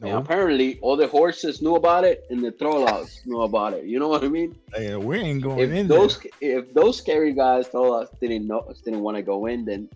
And 0.00 0.10
apparently, 0.12 0.78
all 0.80 0.96
the 0.96 1.06
horses 1.06 1.62
knew 1.62 1.76
about 1.76 2.02
it, 2.04 2.24
and 2.30 2.42
the 2.42 2.50
Trollocs 2.50 3.18
knew 3.26 3.42
about 3.42 3.72
it. 3.74 3.84
You 3.84 4.00
know 4.00 4.08
what 4.08 4.24
I 4.24 4.28
mean? 4.28 4.56
hey, 4.74 4.96
we 4.96 5.18
ain't 5.18 5.42
going 5.42 5.60
If 5.60 5.70
in 5.70 5.86
those 5.86 6.18
there. 6.40 6.58
if 6.58 6.74
those 6.74 6.98
scary 6.98 7.32
guys 7.32 7.68
Trollocs 7.68 8.18
didn't 8.20 8.46
know 8.48 8.62
didn't 8.84 9.00
want 9.00 9.16
to 9.16 9.22
go 9.22 9.46
in, 9.46 9.64
then 9.64 9.88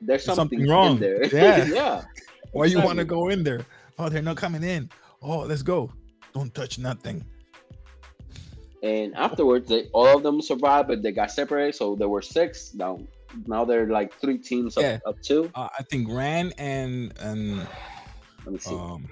there's 0.00 0.24
something, 0.24 0.60
something 0.60 0.70
wrong. 0.70 0.94
in 0.94 1.00
there. 1.00 1.24
Yeah. 1.32 1.64
yeah. 1.66 2.02
Why 2.52 2.66
you 2.66 2.80
want 2.82 2.98
to 2.98 3.04
go 3.04 3.28
in 3.28 3.42
there? 3.42 3.64
Oh, 3.98 4.08
they're 4.08 4.22
not 4.22 4.36
coming 4.36 4.62
in. 4.64 4.90
Oh, 5.20 5.40
let's 5.40 5.62
go. 5.62 5.90
Don't 6.34 6.52
touch 6.54 6.78
nothing. 6.78 7.24
And 8.82 9.14
afterwards, 9.14 9.68
they 9.68 9.86
all 9.92 10.16
of 10.16 10.22
them 10.22 10.42
survived, 10.42 10.88
but 10.88 11.02
they 11.02 11.12
got 11.12 11.30
separated. 11.30 11.74
So 11.76 11.94
there 11.94 12.08
were 12.08 12.22
six. 12.22 12.74
Now, 12.74 12.98
now 13.46 13.64
they're 13.64 13.86
like 13.86 14.12
three 14.20 14.38
teams 14.38 14.76
of, 14.76 14.82
Yeah. 14.82 14.98
two. 15.22 15.50
Uh, 15.54 15.68
I 15.78 15.82
think 15.84 16.08
Rand 16.10 16.54
and 16.58 17.12
and 17.20 17.58
Let 18.44 18.52
me 18.54 18.58
see. 18.58 18.74
um, 18.74 19.08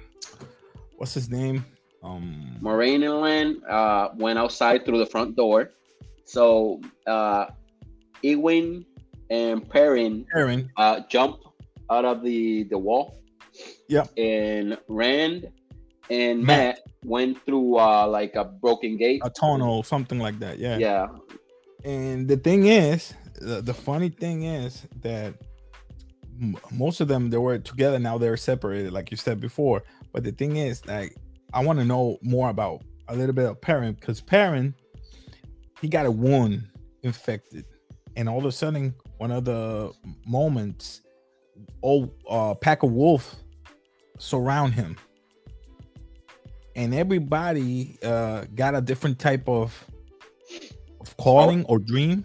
what's 0.97 1.15
his 1.15 1.31
name? 1.31 1.65
Um, 2.03 2.57
Moiraine 2.61 3.05
and 3.05 3.21
Lan 3.21 3.63
uh, 3.69 4.09
went 4.17 4.39
outside 4.39 4.85
through 4.85 4.99
the 4.99 5.07
front 5.07 5.37
door. 5.37 5.71
So 6.25 6.81
uh, 7.07 7.47
Egwene 8.25 8.85
and 9.31 9.69
Perrin 9.69 10.27
Perrin. 10.33 10.71
uh, 10.77 11.01
jump 11.09 11.41
out 11.91 12.05
of 12.05 12.23
the 12.25 12.65
the 12.65 12.79
wall. 12.79 13.19
Yep. 13.89 14.11
And 14.17 14.79
Rand 14.89 15.51
and 16.11 16.45
Matt. 16.45 16.59
Matt, 16.77 16.79
went 17.05 17.45
through 17.47 17.79
uh, 17.79 18.07
like 18.07 18.35
a 18.35 18.45
broken 18.45 18.97
gate. 18.97 19.23
a 19.25 19.31
tunnel, 19.31 19.83
something 19.83 20.19
like 20.19 20.39
that. 20.41 20.59
Yeah. 20.59 20.79
Yeah. 20.79 21.07
And 21.85 22.29
the 22.29 22.37
thing 22.37 22.67
is, 22.67 23.15
the, 23.41 23.63
the 23.63 23.75
funny 23.75 24.11
thing 24.11 24.45
is 24.45 24.87
that 25.01 25.35
m- 26.41 26.59
most 26.71 27.01
of 27.01 27.09
them 27.09 27.31
they 27.31 27.39
were 27.39 27.59
together. 27.59 27.99
Now 27.99 28.19
they're 28.19 28.37
separated, 28.37 28.93
like 28.93 29.11
you 29.11 29.17
said 29.17 29.41
before. 29.41 29.83
But 30.13 30.25
the 30.25 30.33
thing 30.33 30.57
is, 30.57 30.85
like, 30.87 31.17
I 31.55 31.65
want 31.65 31.79
to 31.79 31.85
know 31.85 32.19
more 32.23 32.51
about 32.51 32.83
a 33.09 33.17
little 33.17 33.35
bit 33.35 33.49
of 33.49 33.61
Perrin 33.61 33.95
because 33.95 34.21
Perrin, 34.21 34.75
he 35.81 35.89
got 35.89 36.07
a 36.07 36.11
wound 36.11 36.69
infected, 37.03 37.65
and 38.17 38.29
all 38.29 38.39
of 38.39 38.45
a 38.45 38.53
sudden, 38.53 38.95
one 39.19 39.31
of 39.31 39.45
the 39.45 39.93
moments, 40.27 41.01
old 41.83 42.11
uh, 42.29 42.55
pack 42.55 42.83
of 42.83 42.93
wolf 42.93 43.37
surround 44.19 44.75
him, 44.75 44.97
and 46.77 46.95
everybody 46.95 47.99
uh, 48.03 48.45
got 48.55 48.75
a 48.75 48.81
different 48.81 49.19
type 49.19 49.49
of 49.49 49.87
of 51.01 51.17
calling 51.17 51.65
or 51.65 51.79
dream. 51.79 52.25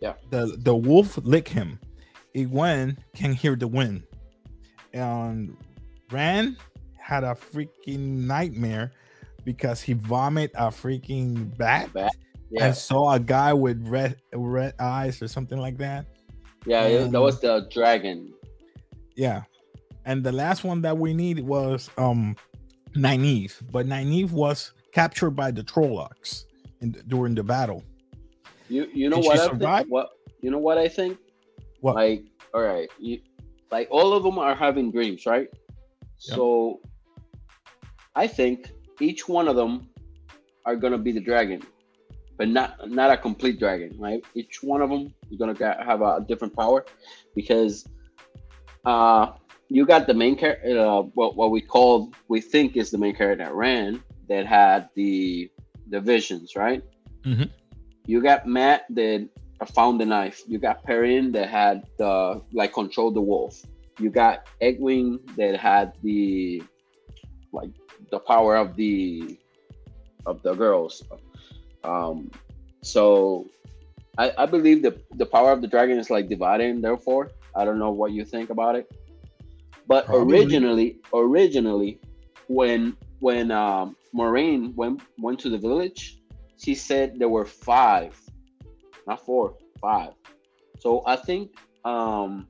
Yeah. 0.00 0.14
The 0.30 0.56
the 0.58 0.74
wolf 0.74 1.18
lick 1.22 1.48
him. 1.48 1.78
Egwene 2.34 2.96
can 3.14 3.32
hear 3.32 3.56
the 3.56 3.66
wind. 3.66 4.04
And 4.92 5.56
Rand 6.10 6.56
had 6.98 7.24
a 7.24 7.34
freaking 7.34 8.26
nightmare 8.26 8.92
because 9.44 9.80
he 9.80 9.92
vomit 9.94 10.50
a 10.54 10.68
freaking 10.68 11.56
bat 11.56 11.92
Bat, 11.92 12.12
Yeah, 12.50 12.66
and 12.66 12.76
saw 12.76 13.12
a 13.12 13.20
guy 13.20 13.52
with 13.52 13.86
red 13.88 14.16
red 14.32 14.74
eyes 14.78 15.20
or 15.22 15.28
something 15.28 15.58
like 15.58 15.78
that. 15.78 16.06
Yeah, 16.68 16.84
and- 16.84 17.12
that 17.12 17.20
was 17.20 17.40
the 17.40 17.66
dragon. 17.70 18.32
Yeah. 19.16 19.42
And 20.04 20.24
the 20.24 20.32
last 20.32 20.64
one 20.64 20.80
that 20.82 20.96
we 20.96 21.12
need 21.12 21.40
was 21.40 21.90
um 21.98 22.36
Nynaeve, 22.94 23.60
but 23.70 23.86
Nynaeve 23.86 24.30
was 24.30 24.72
captured 24.92 25.32
by 25.32 25.50
the 25.50 25.62
Trollocs 25.62 26.44
in 26.80 26.92
during 27.08 27.34
the 27.34 27.42
battle. 27.42 27.82
You 28.68 28.88
you 28.92 29.08
know 29.10 29.16
Did 29.16 29.26
what 29.26 29.40
I 29.40 29.48
think? 29.48 29.90
What 29.90 30.10
you 30.40 30.50
know 30.50 30.58
what 30.58 30.78
I 30.78 30.88
think? 30.88 31.18
What? 31.80 31.94
Like, 31.96 32.24
all 32.54 32.62
right, 32.62 32.88
you 32.98 33.20
like 33.70 33.88
all 33.90 34.12
of 34.12 34.22
them 34.22 34.38
are 34.38 34.54
having 34.54 34.90
dreams, 34.90 35.26
right? 35.26 35.48
Yeah. 36.20 36.34
So 36.36 36.80
I 38.14 38.26
think 38.26 38.70
each 39.00 39.28
one 39.28 39.48
of 39.48 39.56
them 39.56 39.88
are 40.64 40.76
gonna 40.76 40.98
be 40.98 41.12
the 41.12 41.20
dragon, 41.20 41.62
but 42.38 42.48
not 42.48 42.88
not 42.88 43.10
a 43.10 43.16
complete 43.16 43.58
dragon, 43.58 43.94
right? 43.98 44.22
Each 44.34 44.62
one 44.62 44.80
of 44.80 44.88
them 44.88 45.12
is 45.30 45.36
gonna 45.36 45.56
have 45.84 46.00
a 46.00 46.24
different 46.26 46.56
power 46.56 46.86
because 47.34 47.84
uh 48.84 49.32
you 49.68 49.84
got 49.84 50.06
the 50.06 50.14
main 50.14 50.34
character, 50.36 50.78
uh, 50.78 51.02
what 51.02 51.36
what 51.36 51.50
we 51.50 51.60
call 51.60 52.10
we 52.28 52.40
think 52.40 52.76
is 52.76 52.90
the 52.90 52.96
main 52.98 53.14
character 53.14 53.44
that 53.44 53.54
ran 53.54 54.02
that 54.28 54.46
had 54.46 54.88
the 54.94 55.50
the 55.90 56.00
visions, 56.00 56.56
right? 56.56 56.82
Mhm. 57.24 57.50
You 58.06 58.22
got 58.22 58.46
Matt 58.46 58.86
that 58.90 59.28
found 59.74 60.00
the 60.00 60.06
knife. 60.06 60.42
You 60.46 60.58
got 60.58 60.84
Perrin 60.84 61.32
that 61.32 61.48
had 61.48 61.84
the 61.98 62.40
like 62.52 62.72
control 62.72 63.10
the 63.10 63.20
wolf. 63.20 63.60
You 63.98 64.10
got 64.10 64.46
Egwene 64.62 65.18
that 65.36 65.56
had 65.56 65.92
the 66.02 66.62
like 67.52 67.70
the 68.10 68.20
power 68.20 68.56
of 68.56 68.76
the 68.76 69.36
of 70.24 70.42
the 70.42 70.54
girls. 70.54 71.02
Um, 71.88 72.30
so 72.82 73.46
I, 74.18 74.32
I 74.36 74.46
believe 74.46 74.82
the 74.82 74.94
the 75.16 75.26
power 75.26 75.50
of 75.52 75.60
the 75.62 75.68
dragon 75.68 75.98
is 75.98 76.10
like 76.10 76.28
dividing. 76.28 76.80
Therefore, 76.80 77.30
I 77.54 77.64
don't 77.64 77.78
know 77.78 77.90
what 77.90 78.12
you 78.12 78.24
think 78.24 78.50
about 78.50 78.76
it. 78.76 78.86
But 79.86 80.06
Probably. 80.06 80.38
originally, 80.38 80.88
originally, 81.14 81.98
when 82.48 82.96
when 83.20 83.50
um, 83.50 83.96
Moiraine 84.14 84.74
went 84.74 85.02
went 85.18 85.38
to 85.40 85.48
the 85.48 85.58
village, 85.58 86.20
she 86.58 86.74
said 86.74 87.18
there 87.18 87.28
were 87.28 87.46
five, 87.46 88.12
not 89.06 89.24
four, 89.24 89.56
five. 89.80 90.12
So 90.78 91.02
I 91.06 91.16
think 91.16 91.50
um, 91.84 92.48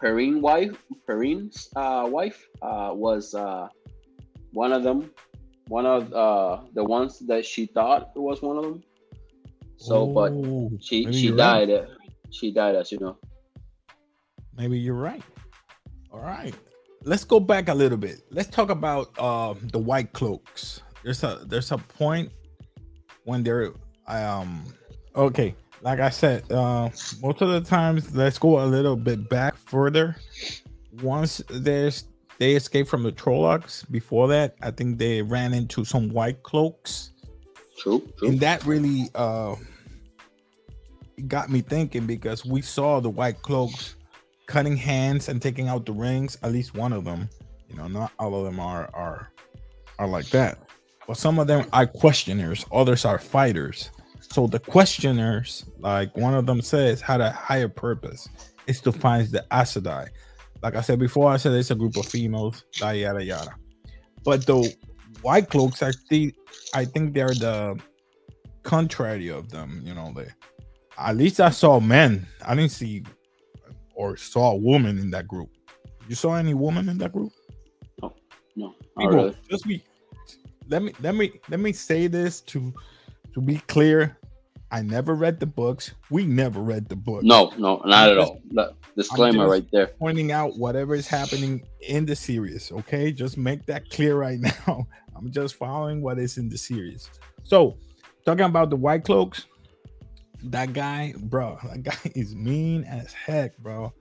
Perrine 0.00 0.40
wife, 0.40 0.76
Perrine's 1.08 1.68
uh, 1.76 2.08
wife 2.10 2.48
uh, 2.60 2.90
was 2.92 3.34
uh, 3.34 3.68
one 4.52 4.72
of 4.72 4.82
them, 4.82 5.10
one 5.72 5.86
of 5.86 6.12
uh, 6.12 6.60
the 6.74 6.84
ones 6.84 7.18
that 7.20 7.46
she 7.46 7.64
thought 7.64 8.14
was 8.14 8.42
one 8.42 8.58
of 8.58 8.64
them. 8.64 8.82
So, 9.78 10.06
but 10.06 10.30
she 10.84 11.10
she 11.10 11.30
right. 11.30 11.66
died. 11.66 11.70
uh, 11.70 11.86
She 12.30 12.52
died, 12.52 12.76
as 12.76 12.92
you 12.92 12.98
know. 13.00 13.16
Maybe 14.54 14.78
you're 14.78 15.02
right. 15.10 15.24
All 16.12 16.20
right. 16.20 16.54
Let's 17.04 17.24
go 17.24 17.40
back 17.40 17.68
a 17.68 17.74
little 17.74 17.96
bit. 17.96 18.20
Let's 18.28 18.50
talk 18.50 18.68
about 18.68 19.18
um 19.18 19.56
the 19.72 19.78
white 19.78 20.12
cloaks. 20.12 20.82
There's 21.02 21.24
a 21.24 21.40
there's 21.48 21.72
a 21.72 21.78
point 21.78 22.28
when 23.24 23.42
they're 23.42 23.72
um 24.06 24.64
okay, 25.16 25.56
like 25.80 26.00
I 26.00 26.10
said, 26.10 26.52
uh 26.52 26.90
most 27.24 27.40
of 27.40 27.48
the 27.48 27.62
times 27.64 28.14
let's 28.14 28.38
go 28.38 28.60
a 28.60 28.68
little 28.68 28.96
bit 28.96 29.26
back 29.30 29.56
further. 29.56 30.16
Once 31.00 31.40
there's 31.48 32.11
they 32.42 32.56
escaped 32.56 32.90
from 32.90 33.04
the 33.04 33.12
Trollocs, 33.12 33.88
before 33.88 34.26
that, 34.26 34.56
I 34.62 34.72
think 34.72 34.98
they 34.98 35.22
ran 35.22 35.54
into 35.54 35.84
some 35.84 36.08
white 36.08 36.42
cloaks. 36.42 37.12
True, 37.78 38.02
true. 38.18 38.30
and 38.30 38.40
that 38.40 38.66
really 38.66 39.08
uh 39.14 39.54
got 41.28 41.50
me 41.50 41.60
thinking 41.60 42.04
because 42.04 42.44
we 42.44 42.60
saw 42.60 42.98
the 42.98 43.08
white 43.08 43.40
cloaks 43.42 43.94
cutting 44.46 44.76
hands 44.76 45.28
and 45.28 45.40
taking 45.40 45.68
out 45.68 45.86
the 45.86 45.92
rings 45.92 46.36
at 46.42 46.50
least 46.50 46.74
one 46.74 46.92
of 46.92 47.04
them. 47.04 47.28
You 47.68 47.76
know 47.76 47.86
not 47.86 48.10
all 48.18 48.34
of 48.34 48.44
them 48.44 48.58
are 48.58 48.90
are 48.92 49.30
are 50.00 50.08
like 50.08 50.28
that. 50.30 50.58
But 51.06 51.18
some 51.18 51.38
of 51.38 51.46
them 51.46 51.68
are 51.72 51.86
questioners 51.86 52.66
others 52.72 53.04
are 53.04 53.20
fighters. 53.20 53.90
So 54.20 54.48
the 54.48 54.58
questioners 54.58 55.64
like 55.78 56.16
one 56.16 56.34
of 56.34 56.46
them 56.46 56.60
says 56.60 57.00
had 57.00 57.20
a 57.20 57.30
higher 57.30 57.68
purpose. 57.68 58.28
Is 58.66 58.80
to 58.80 58.92
find 58.92 59.28
the 59.28 59.44
Aes 59.52 59.74
Sedai. 59.74 60.08
Like 60.62 60.76
i 60.76 60.80
said 60.80 60.98
before 60.98 61.30
i 61.30 61.36
said 61.36 61.52
it's 61.52 61.70
a 61.70 61.74
group 61.74 61.96
of 61.96 62.06
females 62.06 62.64
yada 62.80 62.98
yada 62.98 63.24
yada 63.24 63.54
but 64.24 64.46
the 64.46 64.74
white 65.22 65.48
cloaks 65.48 65.82
i 65.82 65.92
think 66.08 66.34
I 66.74 66.84
think 66.84 67.14
they're 67.14 67.28
the 67.28 67.78
contrary 68.62 69.28
of 69.28 69.50
them. 69.50 69.82
You 69.84 69.94
know, 69.94 70.12
they 70.14 70.28
at 70.98 71.16
least 71.16 71.40
I 71.40 71.50
saw 71.50 71.80
men. 71.80 72.26
I 72.44 72.54
didn't 72.54 72.72
see 72.72 73.04
or 73.94 74.16
saw 74.16 74.52
a 74.52 74.56
woman 74.56 74.98
in 74.98 75.10
that 75.10 75.28
group. 75.28 75.50
You 76.08 76.14
saw 76.14 76.34
any 76.34 76.54
woman 76.54 76.88
in 76.88 76.98
that 76.98 77.12
group? 77.12 77.32
no, 78.00 78.14
no. 78.56 78.74
People, 78.98 79.14
really. 79.14 79.36
just 79.50 79.66
be. 79.66 79.82
Let 80.68 80.82
me 80.82 80.94
let 81.00 81.14
me 81.14 81.40
let 81.48 81.60
me 81.60 81.72
say 81.72 82.06
this 82.06 82.40
to 82.42 82.72
to 83.34 83.40
be 83.40 83.58
clear. 83.68 84.16
I 84.72 84.80
never 84.82 85.14
read 85.14 85.38
the 85.38 85.46
books. 85.46 85.92
We 86.10 86.24
never 86.26 86.60
read 86.60 86.88
the 86.88 86.96
book. 86.96 87.22
No, 87.22 87.52
no, 87.58 87.82
not 87.84 88.08
at 88.10 88.16
just- 88.16 88.32
all. 88.56 88.76
Disclaimer 88.96 89.48
right 89.48 89.66
there. 89.72 89.86
pointing 89.98 90.32
out 90.32 90.58
whatever 90.58 90.94
is 90.94 91.06
happening 91.06 91.62
in 91.80 92.04
the 92.06 92.16
series. 92.16 92.72
Okay, 92.72 93.12
just 93.12 93.36
make 93.38 93.64
that 93.66 93.88
clear 93.90 94.16
right 94.16 94.38
now. 94.66 94.86
I'm 95.14 95.30
just 95.30 95.54
following 95.56 96.02
what 96.02 96.18
is 96.18 96.36
in 96.38 96.48
the 96.48 96.58
series. 96.58 97.08
So, 97.42 97.76
talking 98.24 98.44
about 98.46 98.70
the 98.70 98.76
white 98.76 99.04
cloaks, 99.04 99.46
that 100.44 100.72
guy, 100.72 101.14
bro, 101.18 101.58
that 101.70 101.82
guy 101.82 101.98
is 102.14 102.34
mean 102.34 102.84
as 102.84 103.12
heck, 103.12 103.56
bro. 103.58 103.92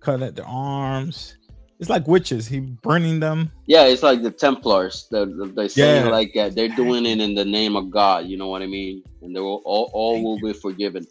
Cut 0.00 0.22
at 0.22 0.36
the 0.36 0.44
arms. 0.44 1.37
It's 1.80 1.88
like 1.88 2.08
witches. 2.08 2.48
He 2.48 2.60
burning 2.60 3.20
them. 3.20 3.52
Yeah, 3.66 3.84
it's 3.84 4.02
like 4.02 4.22
the 4.22 4.30
Templars. 4.32 5.06
The, 5.10 5.26
the, 5.26 5.46
they 5.54 5.68
say 5.68 6.00
Yeah. 6.02 6.08
like 6.08 6.36
uh, 6.36 6.48
they're 6.48 6.68
doing 6.74 7.06
it 7.06 7.20
in 7.20 7.34
the 7.34 7.44
name 7.44 7.76
of 7.76 7.90
God. 7.90 8.26
You 8.26 8.36
know 8.36 8.48
what 8.48 8.62
I 8.62 8.66
mean? 8.66 9.02
And 9.22 9.34
they 9.34 9.40
will 9.40 9.62
all, 9.64 9.88
all 9.92 10.14
Thank 10.14 10.24
will 10.24 10.38
you. 10.38 10.52
be 10.54 10.58
forgiven. 10.58 11.06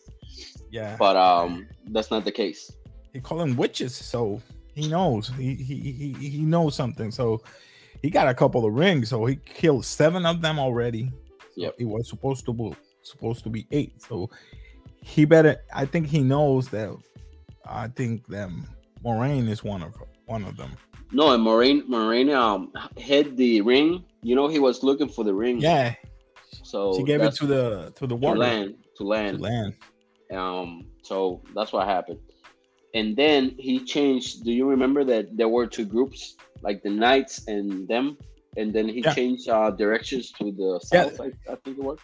Yeah, 0.69 0.97
But 0.99 1.15
um, 1.15 1.65
that's 1.91 2.11
not 2.11 2.25
the 2.25 2.31
case. 2.31 2.69
he 3.13 3.21
call 3.21 3.37
them 3.37 3.55
witches, 3.55 3.95
so 3.95 4.41
he 4.75 4.89
knows. 4.89 5.29
He 5.37 5.55
he 5.55 5.75
he 5.79 6.29
he 6.29 6.41
knows 6.41 6.75
something. 6.75 7.09
So 7.11 7.41
he 8.01 8.09
got 8.09 8.27
a 8.27 8.33
couple 8.33 8.65
of 8.65 8.73
rings. 8.73 9.07
So 9.09 9.25
he 9.25 9.37
killed 9.37 9.85
seven 9.85 10.25
of 10.25 10.41
them 10.41 10.59
already. 10.59 11.09
So 11.55 11.61
Yep. 11.63 11.75
It 11.79 11.85
was 11.85 12.09
supposed 12.09 12.45
to 12.45 12.53
be 12.53 12.75
supposed 13.01 13.43
to 13.45 13.49
be 13.49 13.65
eight. 13.71 14.01
So 14.01 14.29
he 15.01 15.23
better. 15.23 15.55
I 15.73 15.85
think 15.85 16.07
he 16.07 16.19
knows 16.21 16.67
that. 16.69 16.95
I 17.65 17.87
think 17.87 18.27
that 18.27 18.49
Moiraine 19.07 19.47
is 19.47 19.63
one 19.63 19.81
of 19.81 19.93
one 20.25 20.43
of 20.43 20.57
them. 20.57 20.71
No, 21.13 21.31
and 21.33 21.41
Moiraine 21.45 21.83
Moiraine 21.87 22.33
um 22.35 22.73
hid 22.97 23.37
the 23.37 23.61
ring. 23.61 24.03
You 24.21 24.35
know 24.35 24.47
he 24.49 24.59
was 24.59 24.83
looking 24.83 25.07
for 25.07 25.23
the 25.23 25.33
ring. 25.33 25.59
Yeah, 25.59 25.93
So 26.63 26.93
she 26.97 27.03
gave 27.03 27.21
it 27.21 27.33
to 27.35 27.45
the 27.45 27.93
to 27.95 28.05
the 28.07 28.17
to 28.17 28.27
Lan 28.33 28.67
to 28.67 28.75
to 28.97 29.03
Lan. 29.05 29.39
Lan. 29.39 29.75
Um, 30.33 30.83
so 31.03 31.41
that's 31.55 31.71
what 31.71 31.87
happened. 31.87 32.19
And 32.93 33.15
then 33.15 33.55
he 33.57 33.79
changed. 33.85 34.43
Do 34.43 34.51
you 34.51 34.67
remember 34.67 35.05
that 35.05 35.37
there 35.37 35.47
were 35.47 35.67
two 35.67 35.85
groups, 35.85 36.35
like 36.61 36.83
the 36.83 36.89
knights 36.89 37.47
and 37.47 37.87
them? 37.87 38.17
And 38.57 38.73
then 38.73 38.89
he 38.89 39.01
Yeah. 39.01 39.13
changed 39.13 39.47
uh, 39.47 39.69
directions 39.71 40.31
to 40.37 40.51
the 40.51 40.71
Yeah. 40.91 41.03
south. 41.03 41.21
I, 41.21 41.27
I 41.53 41.55
think 41.63 41.77
it 41.77 41.83
was. 41.83 41.99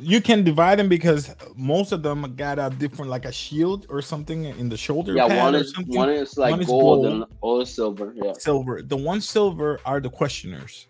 You 0.00 0.20
can 0.20 0.44
divide 0.44 0.78
them 0.78 0.88
because 0.88 1.34
most 1.56 1.92
of 1.92 2.02
them 2.02 2.34
got 2.36 2.58
a 2.58 2.70
different, 2.70 3.10
like 3.10 3.24
a 3.24 3.32
shield 3.32 3.86
or 3.88 4.00
something 4.00 4.44
in 4.44 4.68
the 4.68 4.76
shoulder. 4.76 5.14
Yeah, 5.14 5.44
one 5.44 5.54
is 5.54 5.74
one 5.86 6.10
is 6.10 6.38
like 6.38 6.52
One 6.52 6.60
is 6.60 6.66
gold, 6.66 7.04
gold. 7.04 7.06
and 7.06 7.24
all 7.40 7.64
silver. 7.66 8.12
Yeah, 8.16 8.32
silver. 8.38 8.80
The 8.82 8.96
one 8.96 9.20
silver 9.20 9.80
are 9.84 10.00
the 10.00 10.10
questioners. 10.10 10.86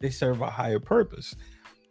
They 0.00 0.10
serve 0.10 0.40
a 0.40 0.50
higher 0.50 0.80
purpose. 0.80 1.34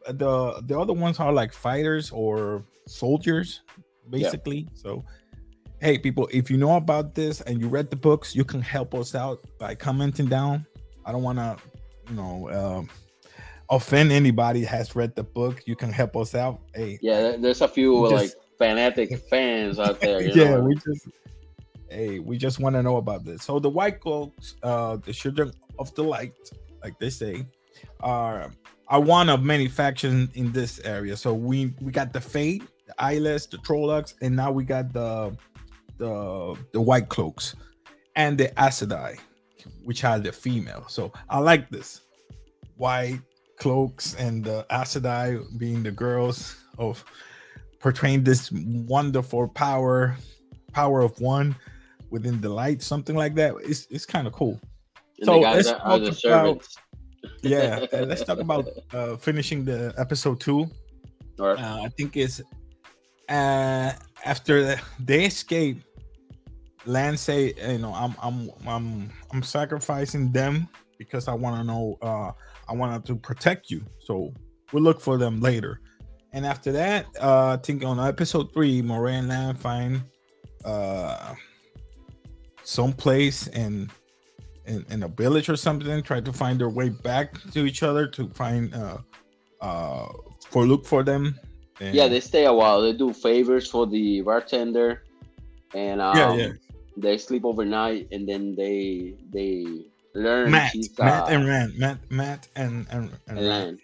Uh, 0.07 0.13
The 0.13 0.61
the 0.65 0.79
other 0.79 0.93
ones 0.93 1.19
are 1.19 1.31
like 1.31 1.53
fighters 1.53 2.09
or 2.11 2.63
soldiers, 2.87 3.61
basically. 4.09 4.67
So 4.73 5.05
hey 5.81 5.97
people 5.97 6.27
if 6.33 6.51
you 6.51 6.57
know 6.57 6.75
about 6.75 7.15
this 7.15 7.39
and 7.41 7.61
you 7.61 7.69
read 7.69 7.89
the 7.89 7.95
books 7.95 8.35
you 8.35 8.43
can 8.43 8.61
help 8.61 8.93
us 8.93 9.15
out 9.15 9.39
by 9.59 9.73
commenting 9.73 10.25
down 10.25 10.65
i 11.05 11.11
don't 11.13 11.23
want 11.23 11.37
to 11.39 11.55
you 12.09 12.15
know 12.17 12.49
um, 12.51 12.89
offend 13.69 14.11
anybody 14.11 14.63
has 14.63 14.95
read 14.95 15.15
the 15.15 15.23
book 15.23 15.61
you 15.65 15.75
can 15.75 15.91
help 15.91 16.15
us 16.15 16.33
out 16.35 16.61
hey 16.73 16.97
yeah 17.01 17.35
there's 17.37 17.61
a 17.61 17.67
few 17.67 18.09
just, 18.09 18.13
like 18.13 18.31
fanatic 18.57 19.17
fans 19.29 19.79
out 19.79 19.99
there 19.99 20.21
yeah 20.21 20.55
know? 20.55 20.61
we 20.61 20.75
just 20.75 21.07
hey 21.89 22.19
we 22.19 22.37
just 22.37 22.59
want 22.59 22.75
to 22.75 22.83
know 22.83 22.97
about 22.97 23.23
this 23.23 23.43
so 23.43 23.59
the 23.59 23.69
white 23.69 23.99
cloaks 23.99 24.55
uh 24.63 24.97
the 24.97 25.13
children 25.13 25.51
of 25.77 25.93
the 25.95 26.03
light 26.03 26.33
like 26.83 26.97
they 26.99 27.09
say 27.09 27.45
are 28.01 28.51
are 28.87 29.01
one 29.01 29.29
of 29.29 29.43
many 29.43 29.67
factions 29.67 30.29
in 30.33 30.51
this 30.51 30.79
area 30.79 31.15
so 31.15 31.33
we 31.33 31.73
we 31.81 31.91
got 31.91 32.11
the 32.11 32.21
Fade 32.21 32.63
the 32.87 32.93
eyeless 32.97 33.45
the 33.45 33.57
trollocs 33.57 34.15
and 34.21 34.35
now 34.35 34.51
we 34.51 34.63
got 34.63 34.91
the 34.93 35.35
the 35.99 36.57
the 36.71 36.81
white 36.81 37.09
cloaks 37.09 37.55
and 38.15 38.37
the 38.37 38.47
Aes 38.61 38.81
Sedai, 38.81 39.17
which 39.83 40.03
are 40.03 40.19
the 40.19 40.31
female. 40.31 40.85
So 40.87 41.13
I 41.29 41.39
like 41.39 41.69
this 41.69 42.01
white 42.75 43.19
cloaks 43.59 44.15
and 44.15 44.43
the 44.43 44.65
Aes 44.71 44.95
Sedai 44.95 45.45
being 45.57 45.83
the 45.83 45.91
girls 45.91 46.55
of 46.77 47.03
portraying 47.79 48.23
this 48.23 48.51
wonderful 48.51 49.47
power, 49.49 50.17
power 50.71 51.01
of 51.01 51.19
one 51.21 51.55
within 52.09 52.41
the 52.41 52.49
light, 52.49 52.81
something 52.81 53.15
like 53.15 53.35
that. 53.35 53.53
It's 53.63 53.85
it's 53.91 54.05
kind 54.05 54.25
of 54.27 54.33
cool. 54.33 54.59
And 55.19 55.25
so 55.25 55.39
let's 55.39 55.71
talk 55.71 56.01
about, 56.25 56.67
yeah, 57.43 57.85
let's 57.91 58.23
talk 58.29 58.39
about 58.39 58.67
uh, 58.93 59.17
finishing 59.17 59.63
the 59.65 59.93
episode 59.97 60.39
two. 60.39 60.69
Right. 61.37 61.59
Uh, 61.59 61.83
I 61.83 61.89
think 61.89 62.17
it's 62.17 62.41
uh, 63.29 63.91
after 64.25 64.79
they 64.99 65.25
escape 65.25 65.83
Lan 66.85 67.17
say, 67.17 67.53
you 67.71 67.77
know, 67.77 67.93
I'm 67.93 68.15
I'm 68.21 68.49
I'm 68.65 69.09
I'm 69.31 69.43
sacrificing 69.43 70.31
them 70.31 70.67
because 70.99 71.27
I 71.27 71.33
want 71.33 71.55
to 71.55 71.63
know 71.63 71.97
uh 72.03 72.31
I 72.67 72.73
wanted 72.73 73.03
to 73.05 73.15
protect 73.15 73.71
you. 73.71 73.81
So 73.99 74.31
we'll 74.71 74.83
look 74.83 75.01
for 75.01 75.17
them 75.17 75.39
later. 75.39 75.81
And 76.33 76.45
after 76.45 76.71
that, 76.73 77.07
uh 77.19 77.57
I 77.57 77.57
think 77.57 77.83
on 77.83 77.99
episode 77.99 78.53
three, 78.53 78.83
Moray 78.83 79.15
and 79.15 79.59
find 79.59 80.03
uh 80.63 81.33
some 82.63 82.93
place 82.93 83.47
in, 83.47 83.89
in 84.65 84.85
in 84.91 85.03
a 85.03 85.07
village 85.07 85.49
or 85.49 85.55
something, 85.55 86.03
try 86.03 86.21
to 86.21 86.31
find 86.31 86.59
their 86.59 86.69
way 86.69 86.89
back 86.89 87.41
to 87.53 87.65
each 87.65 87.81
other 87.81 88.05
to 88.07 88.29
find 88.29 88.75
uh 88.75 88.97
uh 89.61 90.07
for 90.51 90.67
look 90.67 90.85
for 90.85 91.01
them. 91.01 91.39
And 91.79 91.95
yeah, 91.95 92.09
they 92.09 92.19
stay 92.19 92.45
a 92.45 92.53
while. 92.53 92.81
They 92.81 92.93
do 92.93 93.13
favors 93.13 93.71
for 93.71 93.87
the 93.87 94.21
bartender 94.21 95.03
and 95.73 96.01
um, 96.01 96.17
yeah, 96.17 96.33
yeah 96.33 96.51
they 96.97 97.17
sleep 97.17 97.45
overnight 97.45 98.07
and 98.11 98.27
then 98.27 98.55
they 98.55 99.15
they 99.31 99.65
learn 100.19 100.51
Matt, 100.51 100.75
Mat 100.97 101.23
uh, 101.23 101.25
and 101.29 101.47
Rand, 101.47 101.77
Matt, 101.77 102.11
Matt 102.11 102.47
and 102.55 102.87
and, 102.91 103.11
and, 103.27 103.39
Rand. 103.39 103.79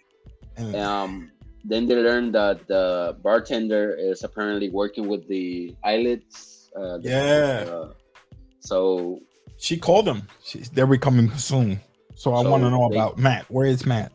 and 0.56 0.76
um 0.76 1.30
then 1.64 1.86
they 1.86 1.96
learn 1.96 2.30
that 2.32 2.66
the 2.68 3.16
bartender 3.22 3.94
is 3.94 4.22
apparently 4.22 4.70
working 4.70 5.08
with 5.08 5.26
the 5.26 5.74
Eyeless. 5.84 6.70
Uh, 6.76 6.98
the, 6.98 7.08
yeah. 7.08 7.72
Uh, 7.72 7.92
so 8.60 9.20
she 9.56 9.76
called 9.76 10.04
them. 10.04 10.28
She's, 10.44 10.70
they're 10.70 10.86
coming 10.96 11.30
soon. 11.36 11.80
So 12.14 12.34
I 12.34 12.42
so 12.42 12.50
want 12.50 12.62
to 12.62 12.70
know 12.70 12.88
they, 12.88 12.96
about 12.96 13.18
Matt. 13.18 13.50
Where 13.50 13.66
is 13.66 13.84
Matt? 13.84 14.12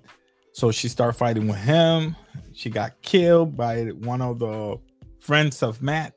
So 0.53 0.71
she 0.71 0.87
started 0.87 1.17
fighting 1.17 1.47
with 1.47 1.57
him. 1.57 2.15
She 2.53 2.69
got 2.69 3.01
killed 3.01 3.57
by 3.57 3.85
one 3.85 4.21
of 4.21 4.39
the 4.39 4.77
friends 5.19 5.61
of 5.61 5.81
Matt, 5.81 6.15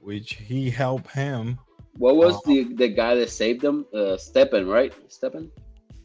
which 0.00 0.34
he 0.34 0.70
helped 0.70 1.10
him 1.12 1.58
what 1.96 2.16
was 2.16 2.34
uh, 2.36 2.40
the 2.46 2.74
the 2.74 2.88
guy 2.88 3.14
that 3.14 3.30
saved 3.30 3.60
them? 3.62 3.86
Uh, 3.94 4.16
Stephen, 4.16 4.66
right? 4.66 4.92
Stephen. 5.08 5.50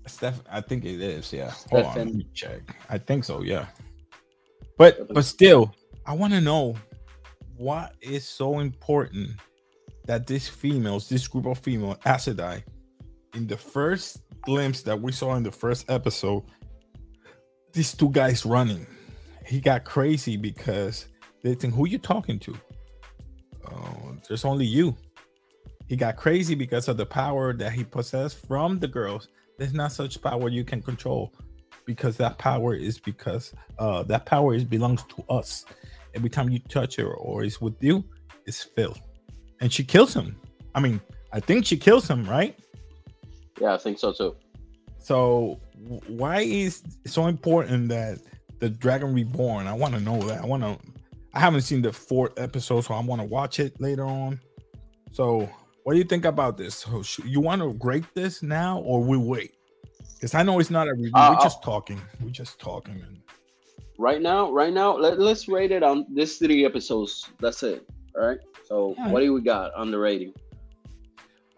Steph, 0.07 0.41
I 0.51 0.61
think 0.61 0.85
it 0.85 1.01
is. 1.01 1.33
Yeah. 1.33 1.51
Hold 1.71 1.85
on, 1.85 1.95
let 1.97 2.13
me 2.13 2.27
check. 2.33 2.61
I 2.89 2.97
think 2.97 3.23
so. 3.23 3.41
Yeah. 3.41 3.65
But 4.77 5.11
but 5.13 5.25
still, 5.25 5.73
I 6.05 6.13
want 6.13 6.33
to 6.33 6.41
know 6.41 6.75
what 7.57 7.95
is 8.01 8.25
so 8.25 8.59
important 8.59 9.31
that 10.05 10.27
these 10.27 10.47
females, 10.47 11.09
this 11.09 11.27
group 11.27 11.47
of 11.47 11.57
female 11.59 11.95
Sedai, 12.05 12.63
in 13.33 13.47
the 13.47 13.57
first 13.57 14.21
glimpse 14.41 14.81
that 14.83 15.01
we 15.01 15.11
saw 15.11 15.35
in 15.35 15.43
the 15.43 15.51
first 15.51 15.89
episode, 15.89 16.43
these 17.73 17.93
two 17.93 18.09
guys 18.09 18.45
running, 18.45 18.85
he 19.45 19.59
got 19.59 19.85
crazy 19.85 20.37
because 20.37 21.07
they 21.41 21.55
think, 21.55 21.73
"Who 21.73 21.87
you 21.87 21.97
talking 21.97 22.37
to?" 22.39 22.55
Oh, 23.71 24.15
there's 24.27 24.45
only 24.45 24.65
you. 24.65 24.95
He 25.87 25.95
got 25.95 26.15
crazy 26.15 26.55
because 26.55 26.87
of 26.87 26.97
the 26.97 27.05
power 27.05 27.53
that 27.53 27.71
he 27.71 27.83
possessed 27.83 28.45
from 28.47 28.79
the 28.79 28.87
girls. 28.87 29.27
There's 29.57 29.73
not 29.73 29.91
such 29.91 30.21
power 30.21 30.49
you 30.49 30.63
can 30.63 30.81
control 30.81 31.33
because 31.85 32.17
that 32.17 32.37
power 32.39 32.73
is 32.73 32.97
because 32.97 33.53
uh 33.77 34.01
that 34.03 34.25
power 34.25 34.55
is 34.55 34.63
belongs 34.63 35.03
to 35.03 35.23
us. 35.29 35.65
Every 36.15 36.29
time 36.29 36.49
you 36.49 36.59
touch 36.59 36.95
her 36.95 37.13
or 37.13 37.43
is 37.43 37.61
with 37.61 37.81
you, 37.81 38.03
it's 38.45 38.63
filth. 38.63 39.01
And 39.61 39.71
she 39.71 39.83
kills 39.83 40.13
him. 40.13 40.39
I 40.73 40.79
mean, 40.79 40.99
I 41.31 41.39
think 41.39 41.65
she 41.65 41.77
kills 41.77 42.07
him, 42.07 42.25
right? 42.25 42.57
Yeah, 43.59 43.73
I 43.73 43.77
think 43.77 43.99
so 43.99 44.11
too. 44.11 44.35
So 44.99 45.59
why 46.07 46.41
is 46.41 46.83
it 47.03 47.11
so 47.11 47.27
important 47.27 47.89
that 47.89 48.19
the 48.59 48.69
Dragon 48.69 49.13
Reborn? 49.13 49.67
I 49.67 49.73
want 49.73 49.93
to 49.93 49.99
know 49.99 50.19
that. 50.23 50.41
I 50.41 50.45
want 50.45 50.63
to. 50.63 50.77
I 51.33 51.39
haven't 51.39 51.61
seen 51.61 51.81
the 51.81 51.91
fourth 51.91 52.39
episode, 52.39 52.81
so 52.81 52.93
I 52.93 53.01
want 53.01 53.21
to 53.21 53.27
watch 53.27 53.59
it 53.59 53.79
later 53.79 54.05
on. 54.05 54.39
So 55.11 55.49
what 55.85 55.93
do 55.93 55.99
you 55.99 56.03
think 56.03 56.25
about 56.25 56.57
this? 56.57 56.83
You 57.23 57.39
want 57.39 57.61
to 57.61 57.77
rate 57.87 58.05
this 58.15 58.41
now, 58.41 58.79
or 58.79 59.03
we 59.03 59.17
wait? 59.17 59.53
Because 60.15 60.33
I 60.33 60.41
know 60.41 60.57
it's 60.57 60.71
not 60.71 60.87
a 60.87 60.93
review. 60.95 61.11
Uh, 61.13 61.35
We're 61.37 61.43
just 61.43 61.61
talking. 61.61 62.01
We're 62.19 62.31
just 62.31 62.59
talking. 62.59 62.95
And... 63.05 63.21
Right 63.99 64.19
now, 64.19 64.51
right 64.51 64.73
now, 64.73 64.97
let, 64.97 65.19
let's 65.19 65.47
rate 65.47 65.71
it 65.71 65.83
on 65.83 66.07
this 66.11 66.39
three 66.39 66.65
episodes. 66.65 67.29
That's 67.39 67.61
it. 67.61 67.87
All 68.15 68.25
right. 68.25 68.39
So, 68.63 68.95
yeah. 68.97 69.09
what 69.09 69.19
do 69.19 69.31
we 69.31 69.41
got 69.41 69.75
on 69.75 69.91
the 69.91 69.99
rating? 69.99 70.33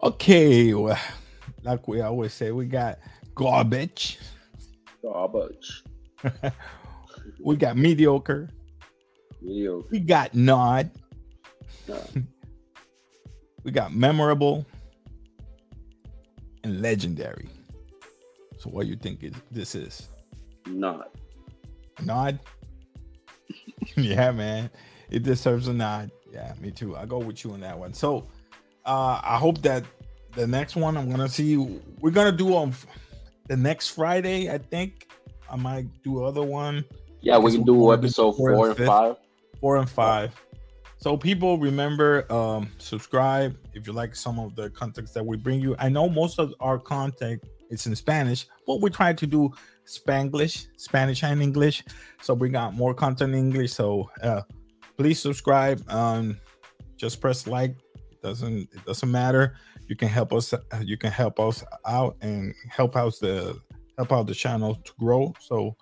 Okay, 0.02 0.74
well, 0.74 1.00
like 1.62 1.88
we 1.88 2.02
always 2.02 2.34
say, 2.34 2.50
we 2.52 2.66
got 2.66 2.98
garbage. 3.34 4.18
Garbage. 5.00 5.84
we 7.40 7.56
got 7.56 7.78
mediocre. 7.78 8.50
Mediocre. 9.40 9.88
We 9.90 10.00
got 10.00 10.34
nod. 10.34 10.90
we 13.68 13.72
got 13.72 13.92
memorable 13.92 14.64
and 16.64 16.80
legendary. 16.80 17.50
So 18.56 18.70
what 18.70 18.86
you 18.86 18.96
think 18.96 19.22
is, 19.22 19.34
this 19.50 19.74
is? 19.74 20.08
Nod. 20.66 21.04
Nod? 22.02 22.40
yeah, 23.94 24.30
man. 24.30 24.70
It 25.10 25.22
deserves 25.22 25.68
a 25.68 25.74
nod. 25.74 26.10
Yeah, 26.32 26.54
me 26.58 26.70
too. 26.70 26.96
I 26.96 27.04
go 27.04 27.18
with 27.18 27.44
you 27.44 27.52
on 27.52 27.60
that 27.60 27.78
one. 27.78 27.92
So 27.92 28.26
uh 28.86 29.20
I 29.22 29.36
hope 29.36 29.60
that 29.60 29.84
the 30.32 30.46
next 30.46 30.74
one 30.74 30.96
I'm 30.96 31.10
gonna 31.10 31.28
see 31.28 31.58
we're 32.00 32.10
gonna 32.10 32.32
do 32.32 32.54
on 32.54 32.72
the 33.48 33.56
next 33.58 33.88
Friday, 33.88 34.50
I 34.50 34.56
think. 34.56 35.10
I 35.50 35.56
might 35.56 36.02
do 36.02 36.24
other 36.24 36.42
one. 36.42 36.86
Yeah, 37.20 37.36
we 37.36 37.52
can 37.52 37.64
do 37.64 37.92
episode 37.92 38.32
four, 38.32 38.54
four 38.54 38.70
and, 38.70 38.78
and 38.78 38.86
five. 38.86 39.16
Four 39.60 39.76
and 39.76 39.90
five. 39.90 40.34
So 41.00 41.16
people 41.16 41.58
remember 41.58 42.30
um 42.30 42.70
subscribe 42.78 43.56
if 43.72 43.86
you 43.86 43.92
like 43.92 44.16
some 44.16 44.38
of 44.38 44.56
the 44.56 44.68
content 44.70 45.14
that 45.14 45.24
we 45.24 45.36
bring 45.36 45.60
you. 45.60 45.76
I 45.78 45.88
know 45.88 46.08
most 46.08 46.38
of 46.38 46.52
our 46.60 46.78
content 46.78 47.42
is 47.70 47.86
in 47.86 47.94
Spanish, 47.94 48.46
but 48.66 48.80
we 48.80 48.90
try 48.90 49.12
to 49.12 49.26
do 49.26 49.50
Spanglish, 49.86 50.66
Spanish 50.76 51.22
and 51.22 51.40
English. 51.40 51.84
So 52.20 52.34
we 52.34 52.48
got 52.48 52.74
more 52.74 52.94
content 52.94 53.32
in 53.32 53.38
English. 53.38 53.72
So 53.72 54.10
uh 54.22 54.42
please 54.96 55.20
subscribe. 55.20 55.88
Um 55.88 56.40
just 56.96 57.20
press 57.20 57.46
like. 57.46 57.76
It 58.10 58.20
doesn't 58.20 58.68
it 58.74 58.84
doesn't 58.84 59.10
matter. 59.10 59.54
You 59.86 59.94
can 59.94 60.08
help 60.08 60.32
us 60.32 60.52
you 60.82 60.98
can 60.98 61.12
help 61.12 61.38
us 61.38 61.62
out 61.86 62.16
and 62.22 62.52
help 62.68 62.96
out 62.96 63.14
the 63.20 63.56
help 63.96 64.12
out 64.12 64.26
the 64.26 64.34
channel 64.34 64.74
to 64.74 64.92
grow. 64.98 65.32
So 65.40 65.76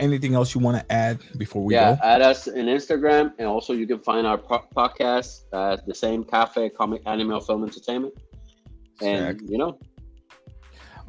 anything 0.00 0.34
else 0.34 0.54
you 0.54 0.60
want 0.60 0.78
to 0.78 0.92
add 0.92 1.20
before 1.36 1.62
we 1.62 1.74
yeah, 1.74 1.94
go? 1.94 2.00
add 2.02 2.22
us 2.22 2.46
in 2.46 2.66
Instagram, 2.66 3.32
and 3.38 3.46
also 3.46 3.72
you 3.72 3.86
can 3.86 3.98
find 3.98 4.26
our 4.26 4.38
po- 4.38 4.66
podcast 4.74 5.42
at 5.52 5.86
the 5.86 5.94
same 5.94 6.24
cafe, 6.24 6.70
comic, 6.70 7.02
anime, 7.06 7.40
film, 7.40 7.64
entertainment. 7.64 8.14
And 9.02 9.40
you 9.48 9.58
know, 9.58 9.78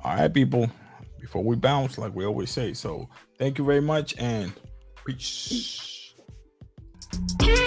all 0.03 0.15
right, 0.15 0.33
people. 0.33 0.69
Before 1.19 1.43
we 1.43 1.55
bounce, 1.55 1.97
like 1.97 2.15
we 2.15 2.25
always 2.25 2.49
say, 2.49 2.73
so 2.73 3.07
thank 3.37 3.57
you 3.57 3.63
very 3.63 3.81
much 3.81 4.17
and 4.17 4.51
peace. 5.05 6.13
peace. 7.39 7.60